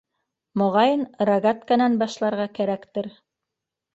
[0.61, 3.13] Моғайын, рогатканан башларға кәрәктер.